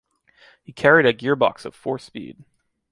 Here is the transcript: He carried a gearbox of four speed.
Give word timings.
He 0.63 0.71
carried 0.73 1.05
a 1.05 1.13
gearbox 1.13 1.63
of 1.63 1.75
four 1.75 1.99
speed. 1.99 2.43